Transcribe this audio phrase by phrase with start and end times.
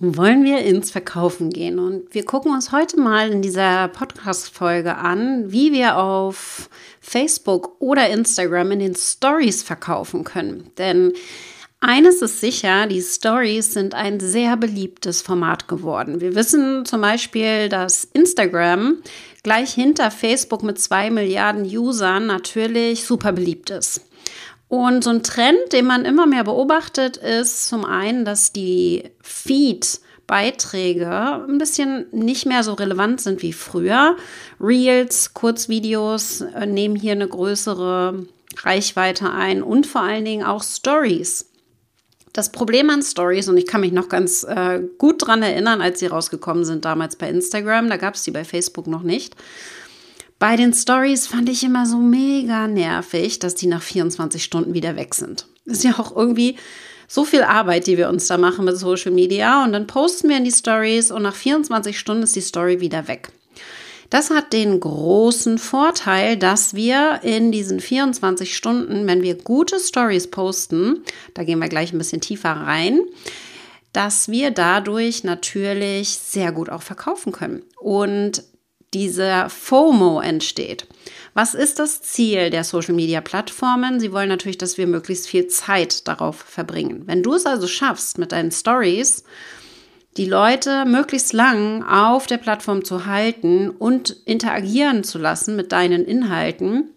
[0.00, 1.78] wollen wir ins Verkaufen gehen.
[1.78, 6.70] Und wir gucken uns heute mal in dieser Podcast-Folge an, wie wir auf
[7.00, 10.70] Facebook oder Instagram in den Stories verkaufen können.
[10.78, 11.12] Denn
[11.80, 16.20] eines ist sicher, die Stories sind ein sehr beliebtes Format geworden.
[16.20, 18.98] Wir wissen zum Beispiel, dass Instagram
[19.42, 24.07] gleich hinter Facebook mit zwei Milliarden Usern natürlich super beliebt ist.
[24.68, 31.46] Und so ein Trend, den man immer mehr beobachtet, ist zum einen, dass die Feed-Beiträge
[31.48, 34.16] ein bisschen nicht mehr so relevant sind wie früher.
[34.60, 38.26] Reels, Kurzvideos äh, nehmen hier eine größere
[38.58, 41.46] Reichweite ein und vor allen Dingen auch Stories.
[42.34, 45.98] Das Problem an Stories, und ich kann mich noch ganz äh, gut daran erinnern, als
[45.98, 49.34] sie rausgekommen sind damals bei Instagram, da gab es die bei Facebook noch nicht
[50.38, 54.96] bei den Stories fand ich immer so mega nervig, dass die nach 24 Stunden wieder
[54.96, 55.46] weg sind.
[55.64, 56.56] ist ja auch irgendwie
[57.08, 60.36] so viel Arbeit, die wir uns da machen mit Social Media und dann posten wir
[60.36, 63.30] in die Stories und nach 24 Stunden ist die Story wieder weg.
[64.10, 70.30] Das hat den großen Vorteil, dass wir in diesen 24 Stunden, wenn wir gute Stories
[70.30, 71.02] posten,
[71.34, 73.00] da gehen wir gleich ein bisschen tiefer rein,
[73.92, 77.62] dass wir dadurch natürlich sehr gut auch verkaufen können.
[77.80, 78.44] Und
[78.94, 80.86] dieser FOMO entsteht.
[81.34, 84.00] Was ist das Ziel der Social-Media-Plattformen?
[84.00, 87.02] Sie wollen natürlich, dass wir möglichst viel Zeit darauf verbringen.
[87.06, 89.24] Wenn du es also schaffst, mit deinen Stories
[90.16, 96.04] die Leute möglichst lang auf der Plattform zu halten und interagieren zu lassen mit deinen
[96.04, 96.90] Inhalten,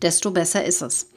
[0.00, 1.10] desto besser ist es.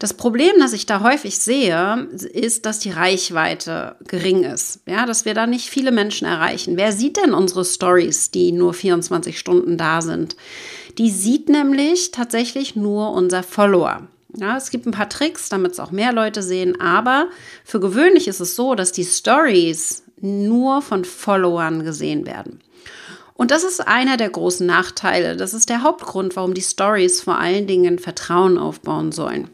[0.00, 4.80] Das Problem, das ich da häufig sehe, ist, dass die Reichweite gering ist.
[4.86, 6.78] Ja, dass wir da nicht viele Menschen erreichen.
[6.78, 10.36] Wer sieht denn unsere Stories, die nur 24 Stunden da sind?
[10.96, 14.08] Die sieht nämlich tatsächlich nur unser Follower.
[14.34, 17.28] Ja, es gibt ein paar Tricks, damit es auch mehr Leute sehen, aber
[17.62, 22.60] für gewöhnlich ist es so, dass die Stories nur von Followern gesehen werden.
[23.34, 25.36] Und das ist einer der großen Nachteile.
[25.36, 29.50] Das ist der Hauptgrund, warum die Stories vor allen Dingen Vertrauen aufbauen sollen.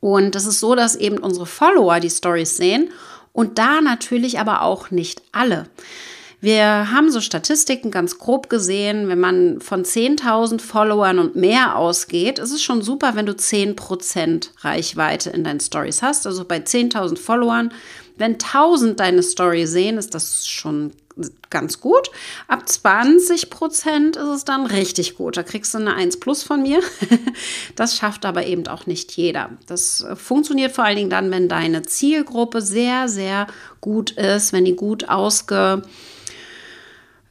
[0.00, 2.90] Und das ist so, dass eben unsere Follower die Stories sehen
[3.32, 5.66] und da natürlich aber auch nicht alle.
[6.42, 12.38] Wir haben so Statistiken ganz grob gesehen, wenn man von 10.000 Followern und mehr ausgeht,
[12.38, 16.26] ist es schon super, wenn du 10% Reichweite in deinen Stories hast.
[16.26, 17.74] Also bei 10.000 Followern,
[18.16, 20.92] wenn 1.000 deine Story sehen, ist das schon
[21.50, 22.10] ganz gut.
[22.48, 25.36] Ab 20 Prozent ist es dann richtig gut.
[25.36, 26.80] Da kriegst du eine 1 plus von mir.
[27.76, 29.50] Das schafft aber eben auch nicht jeder.
[29.66, 33.46] Das funktioniert vor allen Dingen dann, wenn deine Zielgruppe sehr, sehr
[33.80, 35.84] gut ist, wenn die gut ausgesucht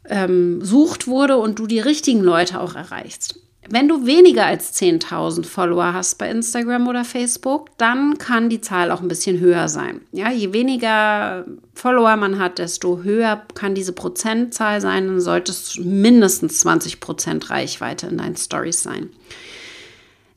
[0.09, 0.61] ähm,
[1.05, 3.39] wurde und du die richtigen Leute auch erreichst.
[3.72, 8.90] Wenn du weniger als 10.000 Follower hast bei Instagram oder Facebook, dann kann die Zahl
[8.90, 10.02] auch ein bisschen höher sein.
[10.12, 15.08] Ja, je weniger Follower man hat, desto höher kann diese Prozentzahl sein.
[15.08, 19.12] Dann sollte es mindestens 20 Prozent Reichweite in deinen Stories sein.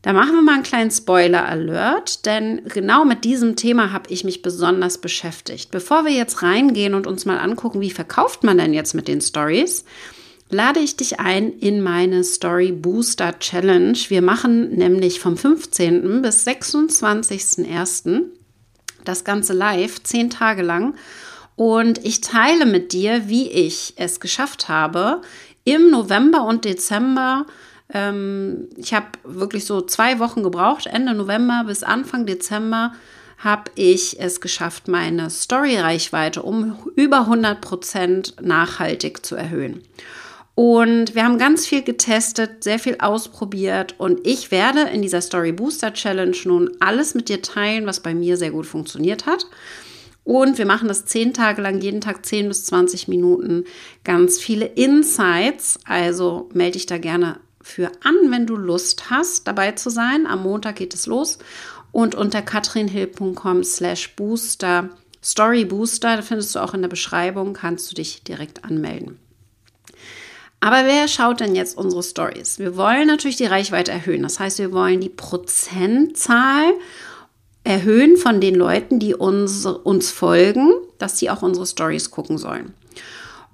[0.02, 4.42] Da machen wir mal einen kleinen Spoiler-Alert, denn genau mit diesem Thema habe ich mich
[4.42, 5.70] besonders beschäftigt.
[5.70, 9.20] Bevor wir jetzt reingehen und uns mal angucken, wie verkauft man denn jetzt mit den
[9.20, 9.84] Stories,
[10.52, 13.98] lade ich dich ein in meine Story Booster Challenge.
[14.08, 16.22] Wir machen nämlich vom 15.
[16.22, 18.22] bis 26.01.
[19.04, 20.94] das Ganze live, zehn Tage lang.
[21.56, 25.22] Und ich teile mit dir, wie ich es geschafft habe,
[25.64, 27.46] im November und Dezember
[27.92, 32.92] ähm, ich habe wirklich so zwei Wochen gebraucht, Ende November bis Anfang Dezember
[33.38, 39.82] habe ich es geschafft, meine Story-Reichweite um über 100 Prozent nachhaltig zu erhöhen.
[40.54, 45.52] Und wir haben ganz viel getestet, sehr viel ausprobiert und ich werde in dieser Story
[45.52, 49.46] Booster Challenge nun alles mit dir teilen, was bei mir sehr gut funktioniert hat.
[50.24, 53.64] Und wir machen das zehn Tage lang, jeden Tag 10 bis 20 Minuten,
[54.04, 55.80] ganz viele Insights.
[55.84, 60.26] Also melde dich da gerne für an, wenn du Lust hast, dabei zu sein.
[60.26, 61.38] Am Montag geht es los.
[61.92, 64.90] Und unter katrinhill.com slash booster,
[65.22, 69.18] Story Booster, da findest du auch in der Beschreibung, kannst du dich direkt anmelden.
[70.62, 72.60] Aber wer schaut denn jetzt unsere Stories?
[72.60, 74.22] Wir wollen natürlich die Reichweite erhöhen.
[74.22, 76.74] Das heißt, wir wollen die Prozentzahl
[77.64, 82.74] erhöhen von den Leuten, die uns, uns folgen, dass sie auch unsere Stories gucken sollen.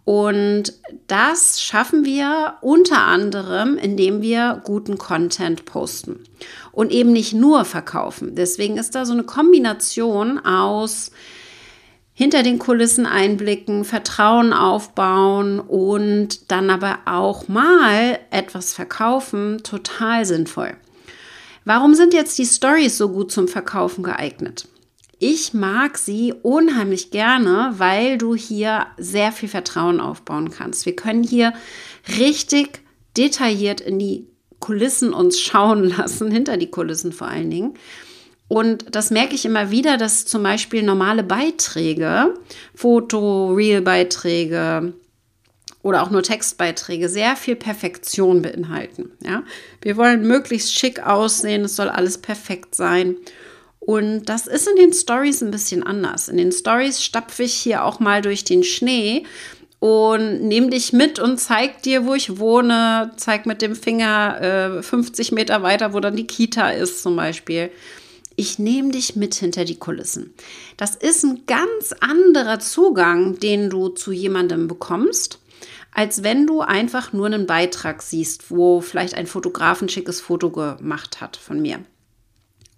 [0.04, 0.74] Und
[1.06, 6.24] das schaffen wir unter anderem, indem wir guten Content posten
[6.72, 8.34] und eben nicht nur verkaufen.
[8.34, 11.10] Deswegen ist da so eine Kombination aus
[12.18, 20.76] hinter den Kulissen einblicken, Vertrauen aufbauen und dann aber auch mal etwas verkaufen, total sinnvoll.
[21.64, 24.66] Warum sind jetzt die Stories so gut zum Verkaufen geeignet?
[25.20, 30.86] Ich mag sie unheimlich gerne, weil du hier sehr viel Vertrauen aufbauen kannst.
[30.86, 31.52] Wir können hier
[32.18, 32.80] richtig
[33.16, 34.26] detailliert in die
[34.58, 37.74] Kulissen uns schauen lassen, hinter die Kulissen vor allen Dingen.
[38.48, 42.34] Und das merke ich immer wieder, dass zum Beispiel normale Beiträge,
[42.74, 44.94] Foto, Real-Beiträge
[45.82, 49.12] oder auch nur Textbeiträge sehr viel Perfektion beinhalten.
[49.22, 49.42] Ja?
[49.82, 53.16] Wir wollen möglichst schick aussehen, es soll alles perfekt sein.
[53.80, 56.28] Und das ist in den Stories ein bisschen anders.
[56.28, 59.24] In den Stories stapfe ich hier auch mal durch den Schnee
[59.78, 64.82] und nehme dich mit und zeig dir, wo ich wohne, zeig mit dem Finger äh,
[64.82, 67.70] 50 Meter weiter, wo dann die Kita ist zum Beispiel.
[68.40, 70.32] Ich nehme dich mit hinter die Kulissen.
[70.76, 75.40] Das ist ein ganz anderer Zugang, den du zu jemandem bekommst,
[75.92, 80.50] als wenn du einfach nur einen Beitrag siehst, wo vielleicht ein Fotograf ein schickes Foto
[80.50, 81.80] gemacht hat von mir.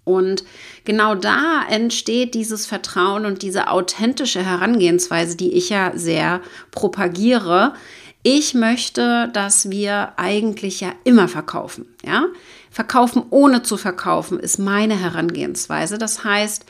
[0.03, 0.43] Und
[0.83, 6.41] genau da entsteht dieses Vertrauen und diese authentische Herangehensweise, die ich ja sehr
[6.71, 7.75] propagiere.
[8.23, 12.25] Ich möchte, dass wir eigentlich ja immer verkaufen, ja?
[12.71, 15.97] Verkaufen ohne zu verkaufen ist meine Herangehensweise.
[15.97, 16.65] Das heißt,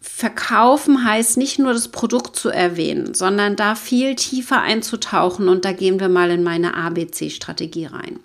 [0.00, 5.72] Verkaufen heißt nicht nur das Produkt zu erwähnen, sondern da viel tiefer einzutauchen und da
[5.72, 8.18] gehen wir mal in meine ABC-Strategie rein.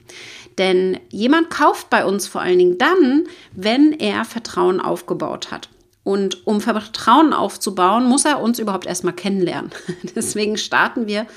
[0.58, 5.70] Denn jemand kauft bei uns vor allen Dingen dann, wenn er Vertrauen aufgebaut hat.
[6.04, 9.72] Und um Vertrauen aufzubauen, muss er uns überhaupt erstmal kennenlernen.
[10.16, 11.28] Deswegen starten wir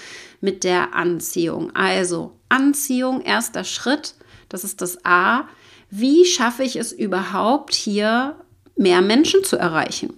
[0.40, 1.75] mit der Anziehung.
[1.75, 4.14] Also Anziehung, erster Schritt,
[4.48, 5.44] das ist das A.
[5.90, 8.37] Wie schaffe ich es überhaupt hier
[8.76, 10.12] mehr Menschen zu erreichen?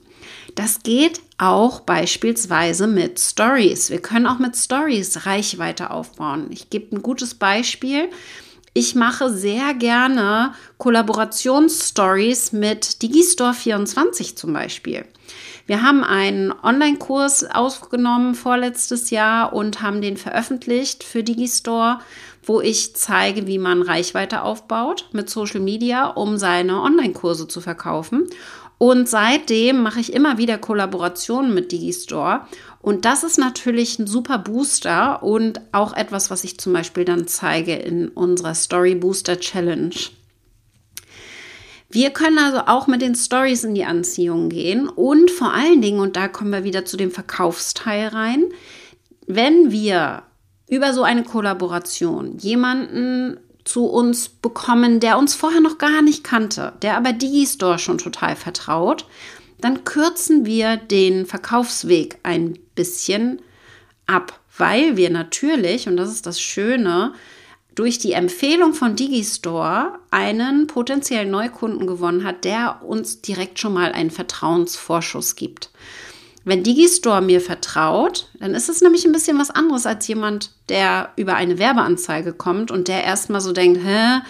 [0.55, 3.91] Das geht auch beispielsweise mit Stories.
[3.91, 6.49] Wir können auch mit Stories Reichweite aufbauen.
[6.51, 8.09] Ich gebe ein gutes Beispiel.
[8.75, 15.05] Ich mache sehr gerne Kollaborationsstories mit Digistore24 zum Beispiel.
[15.67, 21.99] Wir haben einen Online-Kurs aufgenommen vorletztes Jahr und haben den veröffentlicht für Digistore,
[22.49, 28.27] wo ich zeige, wie man Reichweite aufbaut mit Social Media, um seine Online-Kurse zu verkaufen.
[28.79, 32.43] Und seitdem mache ich immer wieder Kollaborationen mit Digistore
[32.81, 37.27] und das ist natürlich ein super Booster und auch etwas, was ich zum Beispiel dann
[37.27, 39.95] zeige in unserer Story Booster Challenge.
[41.91, 46.01] Wir können also auch mit den Stories in die Anziehung gehen und vor allen Dingen,
[46.01, 48.45] und da kommen wir wieder zu dem Verkaufsteil rein,
[49.27, 50.23] wenn wir
[50.69, 56.73] über so eine Kollaboration jemanden zu uns bekommen, der uns vorher noch gar nicht kannte,
[56.83, 59.07] der aber Digistore schon total vertraut,
[59.61, 63.43] dann kürzen wir den Verkaufsweg ein bisschen
[64.07, 67.13] ab, weil wir natürlich, und das ist das Schöne,
[67.75, 73.93] durch die Empfehlung von Digistore einen potenziellen Neukunden gewonnen hat, der uns direkt schon mal
[73.93, 75.71] einen Vertrauensvorschuss gibt.
[76.45, 81.11] Wenn Digistore mir vertraut, dann ist es nämlich ein bisschen was anderes als jemand, der
[81.17, 84.21] über eine Werbeanzeige kommt und der erstmal so denkt, hä,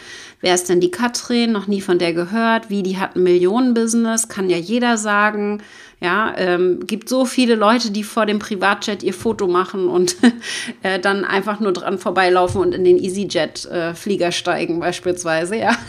[0.40, 1.52] wer ist denn die Katrin?
[1.52, 2.70] Noch nie von der gehört.
[2.70, 5.62] Wie, die hat ein Millionenbusiness, kann ja jeder sagen.
[6.00, 10.16] Ja, ähm, gibt so viele Leute, die vor dem Privatjet ihr Foto machen und
[10.82, 15.76] äh, dann einfach nur dran vorbeilaufen und in den EasyJet-Flieger äh, steigen beispielsweise, ja.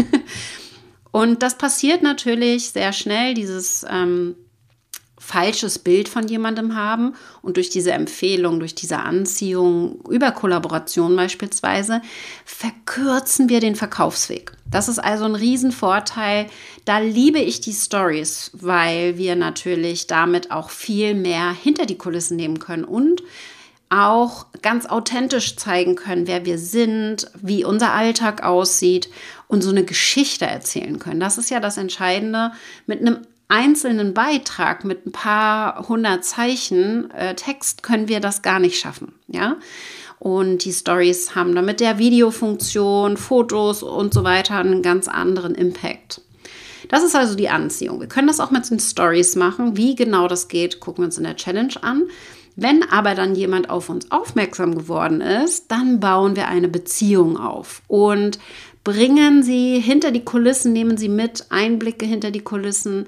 [1.12, 4.36] Und das passiert natürlich sehr schnell, dieses ähm,
[5.30, 12.02] falsches Bild von jemandem haben und durch diese Empfehlung, durch diese Anziehung über Kollaboration beispielsweise,
[12.46, 14.52] verkürzen wir den Verkaufsweg.
[14.66, 16.48] Das ist also ein Riesenvorteil.
[16.86, 22.36] Da liebe ich die Stories, weil wir natürlich damit auch viel mehr hinter die Kulissen
[22.36, 23.22] nehmen können und
[23.90, 29.10] auch ganz authentisch zeigen können, wer wir sind, wie unser Alltag aussieht
[29.48, 31.20] und so eine Geschichte erzählen können.
[31.20, 32.52] Das ist ja das Entscheidende.
[32.86, 33.20] Mit einem
[33.50, 39.14] einzelnen Beitrag mit ein paar hundert Zeichen äh, Text können wir das gar nicht schaffen,
[39.28, 39.58] ja.
[40.20, 45.56] Und die Stories haben dann mit der Videofunktion, Fotos und so weiter einen ganz anderen
[45.56, 46.22] Impact.
[46.90, 48.02] Das ist also die Anziehung.
[48.02, 49.78] Wir können das auch mit den Stories machen.
[49.78, 52.04] Wie genau das geht, gucken wir uns in der Challenge an.
[52.56, 57.82] Wenn aber dann jemand auf uns aufmerksam geworden ist, dann bauen wir eine Beziehung auf
[57.88, 58.40] und
[58.84, 63.08] bringen sie hinter die Kulissen, nehmen sie mit, Einblicke hinter die Kulissen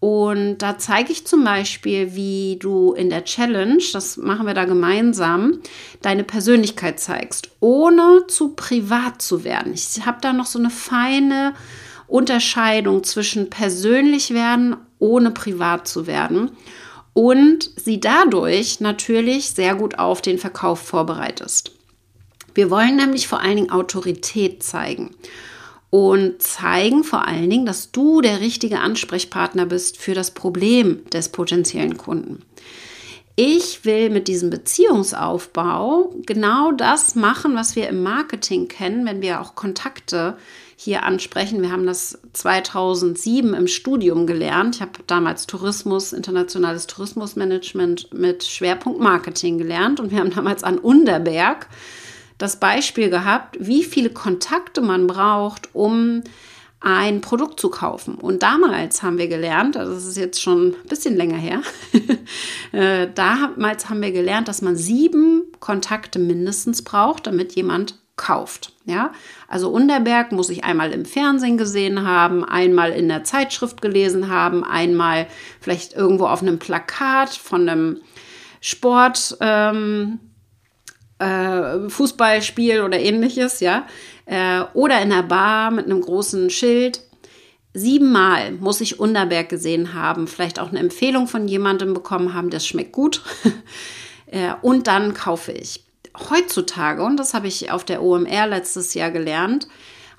[0.00, 4.64] und da zeige ich zum Beispiel, wie du in der Challenge, das machen wir da
[4.64, 5.58] gemeinsam,
[6.02, 9.72] deine Persönlichkeit zeigst, ohne zu privat zu werden.
[9.74, 11.54] Ich habe da noch so eine feine
[12.06, 16.52] Unterscheidung zwischen persönlich werden, ohne privat zu werden.
[17.12, 21.72] Und sie dadurch natürlich sehr gut auf den Verkauf vorbereitest.
[22.54, 25.10] Wir wollen nämlich vor allen Dingen Autorität zeigen.
[25.90, 31.30] Und zeigen vor allen Dingen, dass du der richtige Ansprechpartner bist für das Problem des
[31.30, 32.42] potenziellen Kunden.
[33.40, 39.40] Ich will mit diesem Beziehungsaufbau genau das machen, was wir im Marketing kennen, wenn wir
[39.40, 40.36] auch Kontakte
[40.74, 41.62] hier ansprechen.
[41.62, 44.76] Wir haben das 2007 im Studium gelernt.
[44.76, 50.78] Ich habe damals Tourismus, internationales Tourismusmanagement mit Schwerpunkt Marketing gelernt und wir haben damals an
[50.78, 51.68] Underberg
[52.38, 56.22] das Beispiel gehabt, wie viele Kontakte man braucht, um
[56.80, 58.14] ein Produkt zu kaufen.
[58.14, 61.62] Und damals haben wir gelernt, also das ist jetzt schon ein bisschen länger her,
[62.72, 68.72] äh, damals haben wir gelernt, dass man sieben Kontakte mindestens braucht, damit jemand kauft.
[68.84, 69.12] Ja,
[69.48, 74.64] also Unterberg muss ich einmal im Fernsehen gesehen haben, einmal in der Zeitschrift gelesen haben,
[74.64, 75.26] einmal
[75.60, 78.00] vielleicht irgendwo auf einem Plakat von einem
[78.60, 79.36] Sport.
[79.40, 80.20] Ähm,
[81.18, 83.86] äh, Fußballspiel oder ähnliches, ja,
[84.26, 87.00] äh, oder in der Bar mit einem großen Schild.
[87.74, 92.66] Siebenmal muss ich Unterberg gesehen haben, vielleicht auch eine Empfehlung von jemandem bekommen haben, das
[92.66, 93.22] schmeckt gut.
[94.26, 95.84] äh, und dann kaufe ich.
[96.30, 99.68] Heutzutage, und das habe ich auf der OMR letztes Jahr gelernt,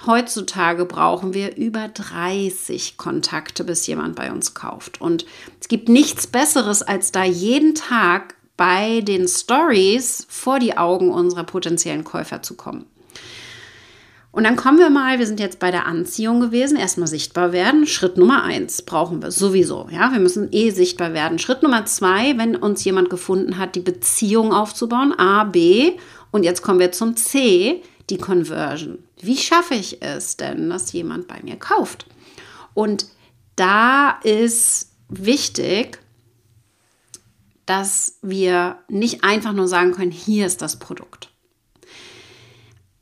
[0.05, 5.01] Heutzutage brauchen wir über 30 Kontakte, bis jemand bei uns kauft.
[5.01, 5.25] Und
[5.59, 11.45] es gibt nichts Besseres, als da jeden Tag bei den Stories vor die Augen unserer
[11.45, 12.85] potenziellen Käufer zu kommen.
[14.33, 17.87] Und dann kommen wir mal, wir sind jetzt bei der Anziehung gewesen, erstmal sichtbar werden.
[17.87, 19.87] Schritt Nummer eins brauchen wir sowieso.
[19.91, 21.39] Ja, wir müssen eh sichtbar werden.
[21.39, 25.93] Schritt Nummer zwei, wenn uns jemand gefunden hat, die Beziehung aufzubauen, A, B.
[26.31, 28.99] Und jetzt kommen wir zum C, die Conversion.
[29.21, 32.07] Wie schaffe ich es denn, dass jemand bei mir kauft?
[32.73, 33.05] Und
[33.55, 35.99] da ist wichtig,
[37.69, 41.29] dass wir nicht einfach nur sagen können, hier ist das Produkt.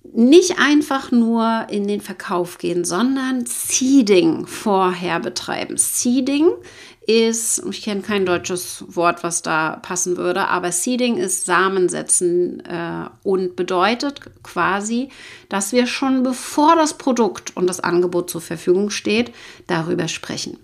[0.04, 5.78] Nicht einfach nur in den Verkauf gehen, sondern Seeding vorher betreiben.
[5.78, 6.50] Seeding
[7.06, 12.60] ist, ich kenne kein deutsches Wort, was da passen würde, aber Seeding ist Samen setzen
[12.66, 15.08] äh, und bedeutet quasi,
[15.48, 19.34] dass wir schon bevor das Produkt und das Angebot zur Verfügung steht,
[19.68, 20.58] darüber sprechen.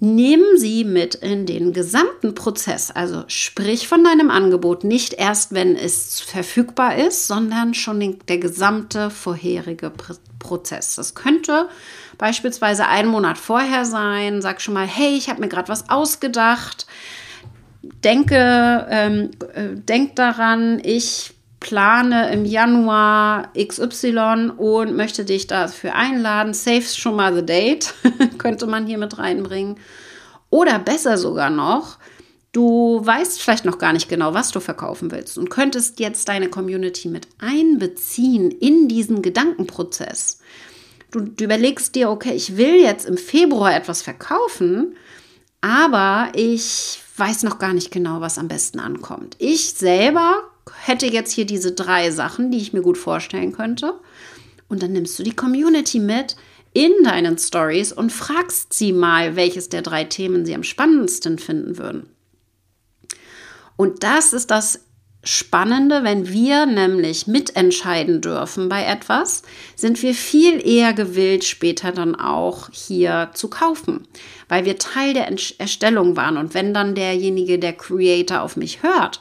[0.00, 5.74] Nehmen Sie mit in den gesamten Prozess, also sprich von deinem Angebot nicht erst, wenn
[5.74, 9.92] es verfügbar ist, sondern schon den, der gesamte vorherige
[10.38, 10.94] Prozess.
[10.94, 11.68] Das könnte
[12.16, 14.40] beispielsweise einen Monat vorher sein.
[14.40, 16.86] Sag schon mal, hey, ich habe mir gerade was ausgedacht.
[17.82, 26.54] Denke, ähm, äh, denk daran, ich plane im Januar XY und möchte dich dafür einladen.
[26.54, 27.94] Save schon mal the date,
[28.38, 29.76] könnte man hier mit reinbringen.
[30.50, 31.98] Oder besser sogar noch,
[32.52, 36.48] du weißt vielleicht noch gar nicht genau, was du verkaufen willst und könntest jetzt deine
[36.48, 40.40] Community mit einbeziehen in diesen Gedankenprozess.
[41.10, 44.96] Du, du überlegst dir, okay, ich will jetzt im Februar etwas verkaufen,
[45.60, 49.36] aber ich weiß noch gar nicht genau, was am besten ankommt.
[49.38, 50.42] Ich selber
[50.82, 53.94] hätte jetzt hier diese drei Sachen, die ich mir gut vorstellen könnte.
[54.68, 56.36] Und dann nimmst du die Community mit
[56.72, 61.78] in deinen Stories und fragst sie mal, welches der drei Themen sie am spannendsten finden
[61.78, 62.08] würden.
[63.76, 64.80] Und das ist das
[65.24, 69.42] Spannende, wenn wir nämlich mitentscheiden dürfen bei etwas,
[69.74, 74.06] sind wir viel eher gewillt, später dann auch hier zu kaufen,
[74.48, 76.36] weil wir Teil der Erstellung waren.
[76.36, 79.20] Und wenn dann derjenige, der Creator auf mich hört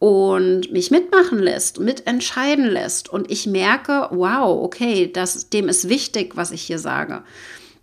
[0.00, 6.36] und mich mitmachen lässt, mitentscheiden lässt und ich merke, wow, okay, das, dem ist wichtig,
[6.36, 7.22] was ich hier sage.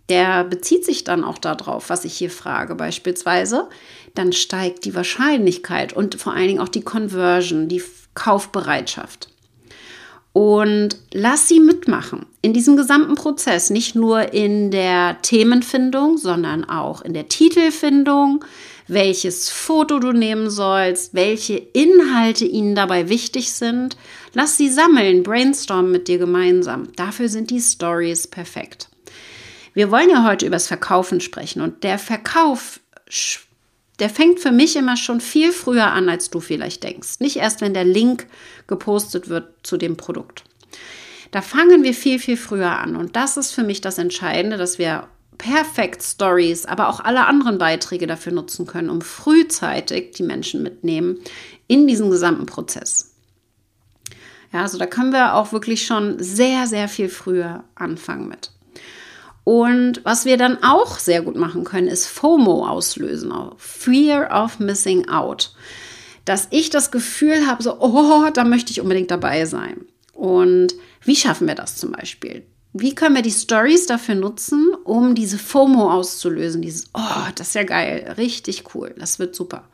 [0.08, 3.68] Der bezieht sich dann auch darauf, was ich hier frage, beispielsweise.
[4.16, 7.84] Dann steigt die Wahrscheinlichkeit und vor allen Dingen auch die Conversion, die
[8.14, 9.28] Kaufbereitschaft.
[10.32, 17.02] Und lass sie mitmachen in diesem gesamten Prozess, nicht nur in der Themenfindung, sondern auch
[17.02, 18.44] in der Titelfindung,
[18.88, 23.96] welches Foto du nehmen sollst, welche Inhalte ihnen dabei wichtig sind.
[24.32, 26.88] Lass sie sammeln, brainstormen mit dir gemeinsam.
[26.96, 28.88] Dafür sind die Stories perfekt.
[29.74, 32.80] Wir wollen ja heute über das Verkaufen sprechen und der Verkauf,
[33.98, 37.20] der fängt für mich immer schon viel früher an, als du vielleicht denkst.
[37.20, 38.26] Nicht erst, wenn der Link
[38.66, 40.44] gepostet wird zu dem Produkt.
[41.30, 42.96] Da fangen wir viel, viel früher an.
[42.96, 47.58] Und das ist für mich das Entscheidende, dass wir Perfect Stories, aber auch alle anderen
[47.58, 51.18] Beiträge dafür nutzen können, um frühzeitig die Menschen mitnehmen
[51.68, 53.14] in diesem gesamten Prozess.
[54.52, 58.50] Ja, also da können wir auch wirklich schon sehr, sehr viel früher anfangen mit.
[59.44, 65.08] Und was wir dann auch sehr gut machen können, ist FOMO auslösen, Fear of Missing
[65.08, 65.54] Out.
[66.24, 69.86] Dass ich das Gefühl habe, so, oh, da möchte ich unbedingt dabei sein.
[70.12, 72.44] Und wie schaffen wir das zum Beispiel?
[72.80, 76.62] Wie können wir die Stories dafür nutzen, um diese FOMO auszulösen?
[76.62, 79.64] Dieses, oh, das ist ja geil, richtig cool, das wird super.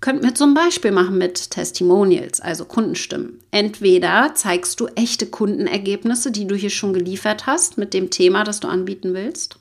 [0.00, 3.40] Könnten wir zum Beispiel machen mit Testimonials, also Kundenstimmen.
[3.50, 8.60] Entweder zeigst du echte Kundenergebnisse, die du hier schon geliefert hast mit dem Thema, das
[8.60, 9.58] du anbieten willst,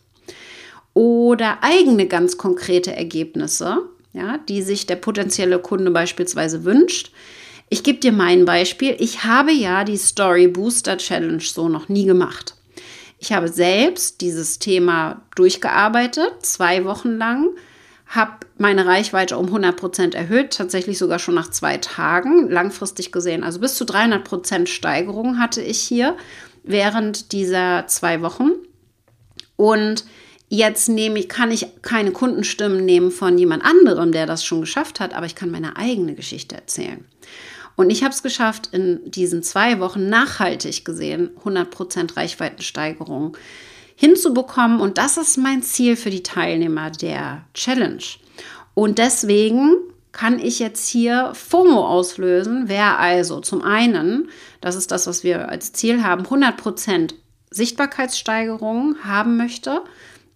[0.94, 7.12] oder eigene ganz konkrete Ergebnisse, ja, die sich der potenzielle Kunde beispielsweise wünscht.
[7.70, 8.96] Ich gebe dir mein Beispiel.
[9.00, 12.55] Ich habe ja die Story Booster Challenge so noch nie gemacht.
[13.20, 17.50] Ich habe selbst dieses Thema durchgearbeitet, zwei Wochen lang,
[18.08, 23.44] habe meine Reichweite um 100 Prozent erhöht, tatsächlich sogar schon nach zwei Tagen, langfristig gesehen.
[23.44, 26.16] Also bis zu 300 Prozent Steigerung hatte ich hier
[26.64, 28.52] während dieser zwei Wochen.
[29.56, 30.06] Und
[30.50, 35.00] jetzt nehme ich, kann ich keine Kundenstimmen nehmen von jemand anderem, der das schon geschafft
[35.00, 37.06] hat, aber ich kann meine eigene Geschichte erzählen.
[37.76, 43.36] Und ich habe es geschafft, in diesen zwei Wochen nachhaltig gesehen 100% Reichweitensteigerung
[43.96, 44.80] hinzubekommen.
[44.80, 48.04] Und das ist mein Ziel für die Teilnehmer der Challenge.
[48.74, 49.76] Und deswegen
[50.12, 52.64] kann ich jetzt hier FOMO auslösen.
[52.68, 54.30] Wer also zum einen,
[54.62, 57.14] das ist das, was wir als Ziel haben, 100%
[57.52, 59.82] Sichtbarkeitssteigerung haben möchte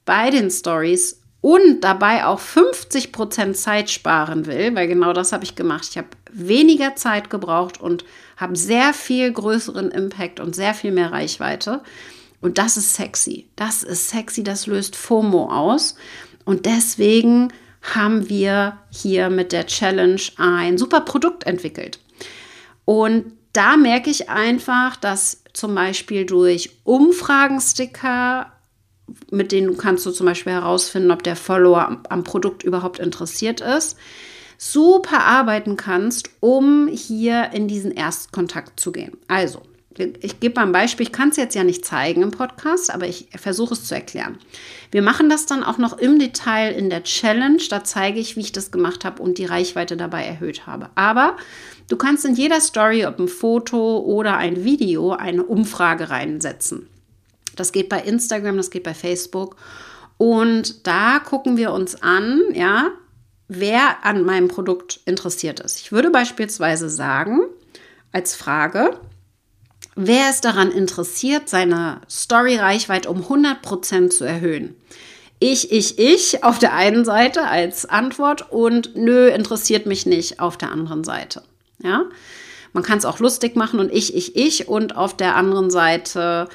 [0.05, 5.55] bei den Stories und dabei auch 50% Zeit sparen will, weil genau das habe ich
[5.55, 5.87] gemacht.
[5.89, 8.03] Ich habe weniger Zeit gebraucht und
[8.37, 11.81] habe sehr viel größeren Impact und sehr viel mehr Reichweite.
[12.41, 13.49] Und das ist sexy.
[13.55, 15.95] Das ist sexy, das löst FOMO aus.
[16.45, 21.99] Und deswegen haben wir hier mit der Challenge ein super Produkt entwickelt.
[22.85, 28.51] Und da merke ich einfach, dass zum Beispiel durch Umfragensticker,
[29.31, 33.61] mit denen kannst du zum Beispiel herausfinden, ob der Follower am, am Produkt überhaupt interessiert
[33.61, 33.97] ist,
[34.57, 39.17] super arbeiten kannst, um hier in diesen Erstkontakt zu gehen.
[39.27, 39.61] Also,
[40.21, 43.07] ich gebe mal ein Beispiel, ich kann es jetzt ja nicht zeigen im Podcast, aber
[43.07, 44.37] ich versuche es zu erklären.
[44.91, 47.61] Wir machen das dann auch noch im Detail in der Challenge.
[47.69, 50.89] Da zeige ich, wie ich das gemacht habe und die Reichweite dabei erhöht habe.
[50.95, 51.35] Aber
[51.89, 56.87] du kannst in jeder Story, ob ein Foto oder ein Video, eine Umfrage reinsetzen.
[57.55, 59.55] Das geht bei Instagram, das geht bei Facebook.
[60.17, 62.91] Und da gucken wir uns an, ja,
[63.47, 65.79] wer an meinem Produkt interessiert ist.
[65.79, 67.39] Ich würde beispielsweise sagen,
[68.11, 68.99] als Frage,
[70.01, 74.75] Wer ist daran interessiert, seine Story-Reichweite um 100% zu erhöhen?
[75.39, 80.55] Ich, ich, ich auf der einen Seite als Antwort und nö, interessiert mich nicht auf
[80.55, 81.43] der anderen Seite.
[81.83, 82.05] Ja,
[82.71, 86.47] man kann es auch lustig machen und ich, ich, ich und auf der anderen Seite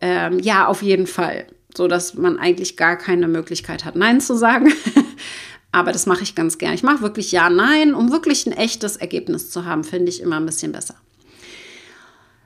[0.00, 4.36] ähm, ja, auf jeden Fall, so dass man eigentlich gar keine Möglichkeit hat, Nein zu
[4.36, 4.72] sagen.
[5.72, 6.74] Aber das mache ich ganz gern.
[6.74, 10.36] Ich mache wirklich Ja, Nein, um wirklich ein echtes Ergebnis zu haben, finde ich immer
[10.36, 10.94] ein bisschen besser.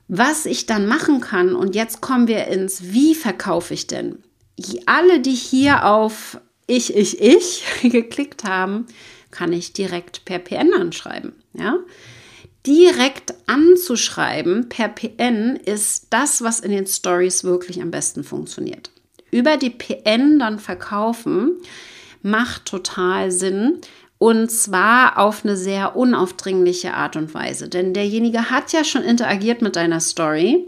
[0.08, 4.18] Was ich dann machen kann, und jetzt kommen wir ins Wie verkaufe ich denn?
[4.86, 8.86] Alle, die hier auf Ich, ich, ich geklickt haben,
[9.30, 11.32] kann ich direkt per PN anschreiben.
[11.54, 11.78] Ja?
[12.66, 18.90] Direkt anzuschreiben per PN ist das, was in den Stories wirklich am besten funktioniert.
[19.32, 21.56] Über die PN dann verkaufen
[22.22, 23.80] macht total Sinn,
[24.18, 27.68] und zwar auf eine sehr unaufdringliche Art und Weise.
[27.68, 30.64] Denn derjenige hat ja schon interagiert mit deiner Story.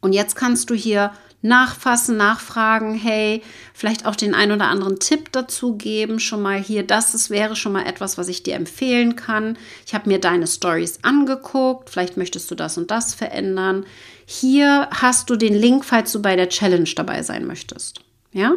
[0.00, 1.10] Und jetzt kannst du hier
[1.44, 3.42] nachfassen, nachfragen, hey,
[3.74, 7.54] vielleicht auch den ein oder anderen Tipp dazu geben, schon mal hier, das ist, wäre
[7.54, 9.58] schon mal etwas, was ich dir empfehlen kann.
[9.86, 13.84] Ich habe mir deine Stories angeguckt, vielleicht möchtest du das und das verändern.
[14.24, 18.00] Hier hast du den Link, falls du bei der Challenge dabei sein möchtest.
[18.32, 18.54] Ja?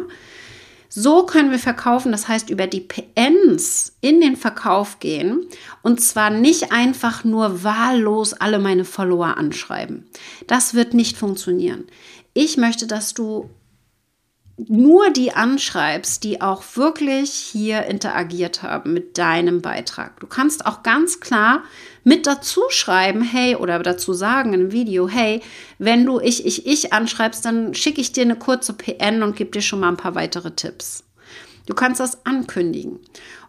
[0.88, 5.46] So können wir verkaufen, das heißt über die PNs in den Verkauf gehen
[5.82, 10.08] und zwar nicht einfach nur wahllos alle meine Follower anschreiben.
[10.46, 11.84] Das wird nicht funktionieren.
[12.40, 13.50] Ich möchte, dass du
[14.58, 20.20] nur die anschreibst, die auch wirklich hier interagiert haben mit deinem Beitrag.
[20.20, 21.64] Du kannst auch ganz klar
[22.04, 25.42] mit dazu schreiben, hey, oder dazu sagen einem Video, hey,
[25.80, 29.50] wenn du ich, ich, ich anschreibst, dann schicke ich dir eine kurze PN und gebe
[29.50, 31.02] dir schon mal ein paar weitere Tipps.
[31.68, 32.98] Du kannst das ankündigen.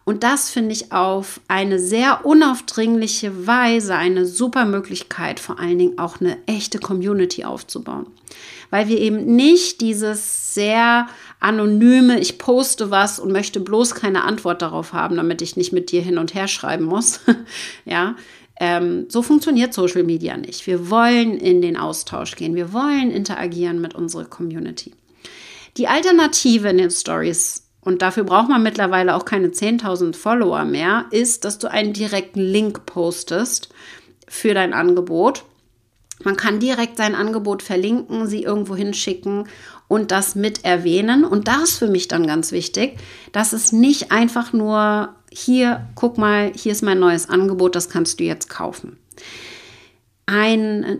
[0.03, 5.99] Und das finde ich auf eine sehr unaufdringliche Weise eine super Möglichkeit, vor allen Dingen
[5.99, 8.08] auch eine echte Community aufzubauen.
[8.71, 11.08] Weil wir eben nicht dieses sehr
[11.39, 15.89] anonyme, ich poste was und möchte bloß keine Antwort darauf haben, damit ich nicht mit
[15.89, 17.21] dir hin und her schreiben muss.
[17.86, 18.17] ja,
[18.60, 20.67] ähm, so funktioniert Social Media nicht.
[20.67, 22.53] Wir wollen in den Austausch gehen.
[22.53, 24.91] Wir wollen interagieren mit unserer Community.
[25.77, 31.06] Die Alternative in den Stories und dafür braucht man mittlerweile auch keine 10.000 Follower mehr,
[31.10, 33.69] ist, dass du einen direkten Link postest
[34.28, 35.43] für dein Angebot.
[36.23, 39.47] Man kann direkt sein Angebot verlinken, sie irgendwo hinschicken
[39.88, 41.25] und das mit erwähnen.
[41.25, 42.99] Und das ist für mich dann ganz wichtig,
[43.32, 48.19] dass es nicht einfach nur hier, guck mal, hier ist mein neues Angebot, das kannst
[48.19, 48.99] du jetzt kaufen.
[50.28, 50.99] Ein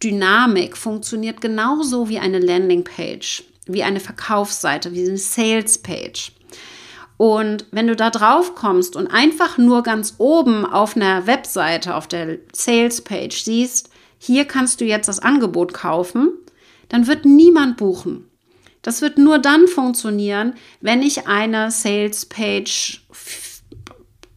[0.00, 6.32] Story-Verkaufsdynamik funktioniert genauso wie eine Landingpage, wie eine Verkaufsseite, wie eine Salespage.
[7.18, 12.08] Und wenn du da drauf kommst und einfach nur ganz oben auf einer Webseite, auf
[12.08, 16.30] der Salespage siehst, hier kannst du jetzt das Angebot kaufen,
[16.88, 18.26] dann wird niemand buchen.
[18.80, 23.00] Das wird nur dann funktionieren, wenn ich eine Salespage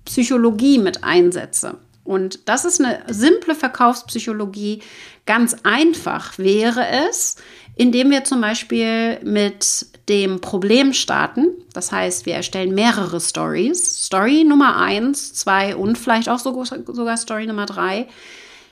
[0.04, 1.78] Psychologie mit einsetze.
[2.04, 4.82] Und das ist eine simple Verkaufspsychologie.
[5.26, 7.38] Ganz einfach wäre es,
[7.76, 11.48] indem wir zum Beispiel mit dem Problem starten.
[11.74, 14.06] Das heißt, wir erstellen mehrere Stories.
[14.06, 18.08] Story Nummer 1, 2 und vielleicht auch sogar, Story Nummer 3.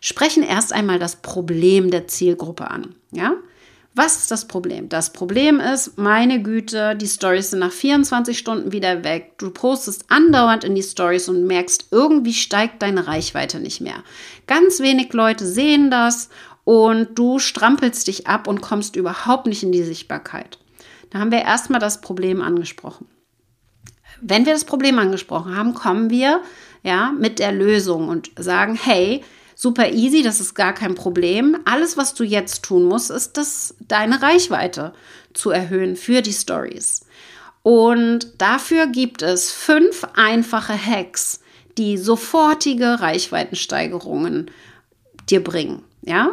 [0.02, 2.96] Sprechen erst einmal das Problem der Zielgruppe an.
[3.12, 3.36] Ja?
[3.94, 4.88] Was ist das Problem?
[4.88, 9.34] Das Problem ist, meine Güte, die Stories sind nach 24 Stunden wieder weg.
[9.38, 14.04] Du postest andauernd in die Stories und merkst, irgendwie steigt deine Reichweite nicht mehr.
[14.48, 16.30] Ganz wenig Leute sehen das
[16.64, 20.58] und du strampelst dich ab und kommst überhaupt nicht in die Sichtbarkeit.
[21.10, 23.08] Da haben wir erstmal das Problem angesprochen.
[24.22, 26.42] Wenn wir das Problem angesprochen haben, kommen wir
[26.84, 29.22] ja mit der Lösung und sagen, hey,
[29.62, 31.56] super easy, das ist gar kein Problem.
[31.66, 34.92] Alles, was du jetzt tun musst, ist, das, deine Reichweite
[35.34, 37.06] zu erhöhen für die Stories.
[37.62, 41.42] Und dafür gibt es fünf einfache Hacks,
[41.78, 44.50] die sofortige Reichweitensteigerungen
[45.30, 45.84] dir bringen.
[46.02, 46.32] Ja,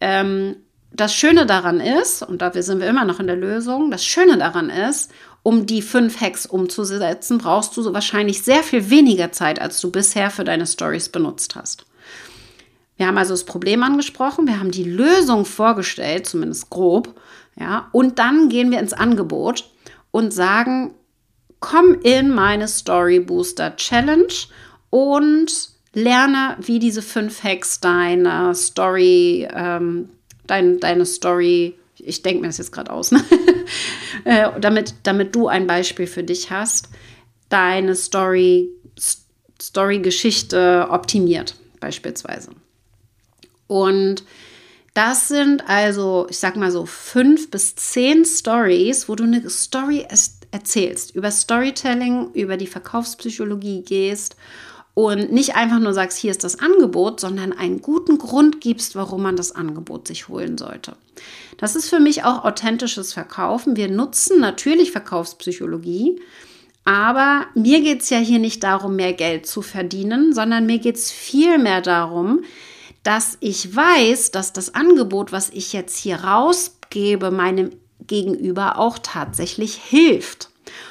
[0.00, 0.56] ähm,
[0.90, 4.36] das Schöne daran ist, und dafür sind wir immer noch in der Lösung, das Schöne
[4.36, 5.12] daran ist,
[5.44, 9.92] um die fünf Hacks umzusetzen, brauchst du so wahrscheinlich sehr viel weniger Zeit, als du
[9.92, 11.86] bisher für deine Stories benutzt hast.
[12.96, 17.20] Wir haben also das Problem angesprochen, wir haben die Lösung vorgestellt, zumindest grob,
[17.58, 19.70] ja, und dann gehen wir ins Angebot
[20.10, 20.94] und sagen,
[21.60, 24.32] komm in meine Story Booster Challenge
[24.90, 30.10] und lerne, wie diese fünf Hacks deine Story, ähm,
[30.46, 33.24] dein, deine Story, ich denke mir das jetzt gerade aus, ne?
[34.60, 36.88] damit, damit du ein Beispiel für dich hast,
[37.48, 38.68] deine Story,
[39.60, 42.50] Story-Geschichte optimiert, beispielsweise.
[43.66, 44.24] Und
[44.94, 50.06] das sind also, ich sag mal so, fünf bis zehn Stories, wo du eine Story
[50.52, 54.36] erzählst, über Storytelling, über die Verkaufspsychologie gehst
[54.94, 59.22] und nicht einfach nur sagst, hier ist das Angebot, sondern einen guten Grund gibst, warum
[59.22, 60.94] man das Angebot sich holen sollte.
[61.58, 63.76] Das ist für mich auch authentisches Verkaufen.
[63.76, 66.20] Wir nutzen natürlich Verkaufspsychologie,
[66.84, 70.96] aber mir geht es ja hier nicht darum, mehr Geld zu verdienen, sondern mir geht
[70.96, 72.44] es vielmehr darum,
[73.04, 79.76] dass ich weiß, dass das Angebot, was ich jetzt hier rausgebe, meinem Gegenüber auch tatsächlich
[79.76, 80.50] hilft.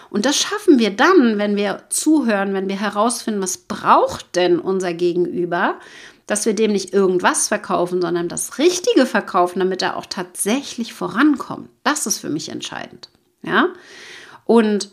[0.10, 4.94] Und das schaffen wir dann, wenn wir zuhören, wenn wir herausfinden, was braucht denn unser
[4.94, 5.80] Gegenüber,
[6.28, 11.70] dass wir dem nicht irgendwas verkaufen, sondern das Richtige verkaufen, damit er auch tatsächlich vorankommt.
[11.84, 13.10] Das ist für mich entscheidend.
[13.42, 13.70] Ja?
[14.46, 14.92] Und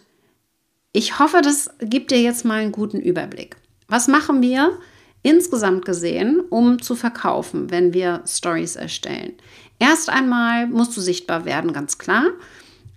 [0.93, 3.57] ich hoffe, das gibt dir jetzt mal einen guten Überblick.
[3.89, 4.79] Was machen wir,
[5.23, 9.35] insgesamt gesehen, um zu verkaufen, wenn wir Stories erstellen.
[9.79, 12.25] Erst einmal musst du sichtbar werden, ganz klar.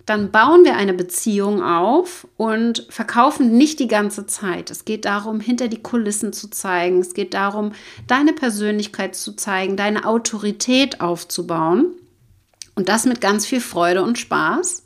[0.06, 4.70] Dann bauen wir eine Beziehung auf und verkaufen nicht die ganze Zeit.
[4.70, 7.00] Es geht darum, hinter die Kulissen zu zeigen.
[7.00, 7.72] Es geht darum,
[8.08, 11.94] deine Persönlichkeit zu zeigen, deine Autorität aufzubauen.
[12.76, 14.84] Und das mit ganz viel Freude und Spaß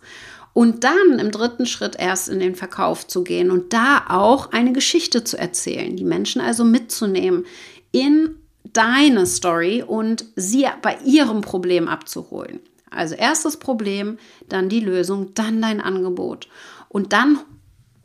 [0.58, 4.74] und dann im dritten Schritt erst in den Verkauf zu gehen und da auch eine
[4.74, 7.46] Geschichte zu erzählen, die Menschen also mitzunehmen
[7.92, 12.60] in deine Story und sie bei ihrem Problem abzuholen.
[12.90, 14.18] Also erstes Problem,
[14.50, 16.48] dann die Lösung, dann dein Angebot.
[16.90, 17.38] Und dann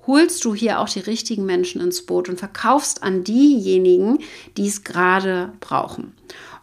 [0.06, 4.18] holst du hier auch die richtigen Menschen ins Boot und verkaufst an diejenigen,
[4.58, 6.12] die es gerade brauchen.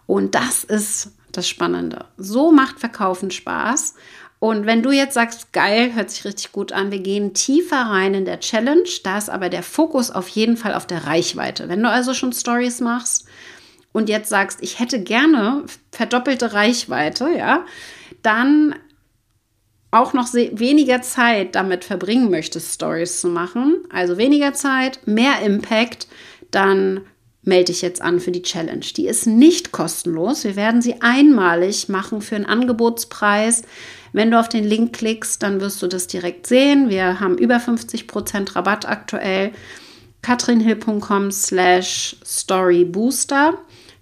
[0.06, 2.06] Und das ist das Spannende.
[2.16, 3.96] So macht Verkaufen Spaß.
[4.40, 8.14] Und wenn du jetzt sagst, geil, hört sich richtig gut an, wir gehen tiefer rein
[8.14, 11.68] in der Challenge, da ist aber der Fokus auf jeden Fall auf der Reichweite.
[11.68, 13.26] Wenn du also schon Stories machst
[13.92, 17.66] und jetzt sagst, ich hätte gerne verdoppelte Reichweite, ja,
[18.22, 18.76] dann
[19.92, 26.08] auch noch weniger Zeit damit verbringen möchtest, Stories zu machen, also weniger Zeit, mehr Impact,
[26.52, 27.02] dann
[27.42, 28.86] melde dich jetzt an für die Challenge.
[28.96, 30.44] Die ist nicht kostenlos.
[30.44, 33.64] Wir werden sie einmalig machen für einen Angebotspreis.
[34.14, 36.90] Wenn du auf den Link klickst, dann wirst du das direkt sehen.
[36.90, 39.52] Wir haben über 50% Rabatt aktuell.
[40.22, 43.58] katrinhill.com slash storybooster.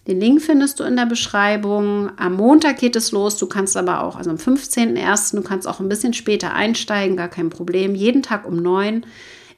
[0.08, 2.12] Den Link findest du in der Beschreibung.
[2.18, 3.38] Am Montag geht es los.
[3.38, 7.28] Du kannst aber auch, also am 15.01., du kannst auch ein bisschen später einsteigen, gar
[7.28, 7.94] kein Problem.
[7.94, 9.06] Jeden Tag um 9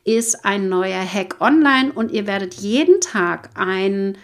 [0.06, 4.18] ist ein neuer Hack online und ihr werdet jeden Tag ein,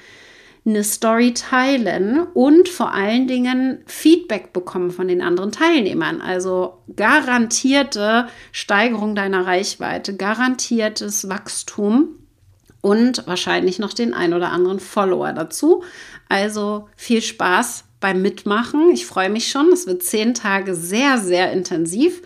[0.66, 6.22] eine Story teilen und vor allen Dingen Feedback bekommen von den anderen Teilnehmern.
[6.22, 12.16] Also garantierte Steigerung deiner Reichweite, garantiertes Wachstum
[12.82, 15.84] und wahrscheinlich noch den ein oder anderen Follower dazu.
[16.30, 18.90] Also viel Spaß beim Mitmachen.
[18.92, 19.72] Ich freue mich schon.
[19.72, 22.24] Es wird zehn Tage sehr, sehr intensiv.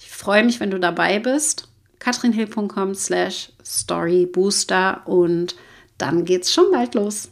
[0.00, 1.68] Ich freue mich, wenn du dabei bist.
[1.98, 5.56] katrinhill.com slash storybooster und
[5.98, 7.28] dann geht's schon bald los.